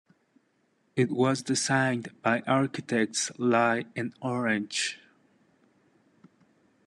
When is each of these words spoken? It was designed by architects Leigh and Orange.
It 0.95 1.11
was 1.11 1.43
designed 1.43 2.19
by 2.23 2.39
architects 2.47 3.29
Leigh 3.37 3.85
and 3.95 4.15
Orange. 4.19 4.97